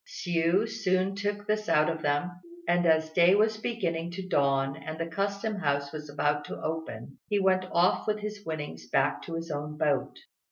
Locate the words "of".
1.87-2.01